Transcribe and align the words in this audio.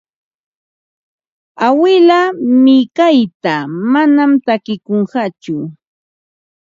Awilaa 1.67 2.27
Mikayla 2.63 3.55
manam 3.91 4.31
takikunqatsu. 4.45 5.55